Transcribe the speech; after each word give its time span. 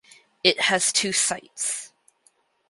It 0.43 0.61
has 0.61 0.91
two 0.91 1.11
sites. 1.13 1.93